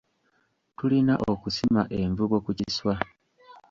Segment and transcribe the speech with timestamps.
[0.77, 2.93] Tulina okusima envubo ku kiswa.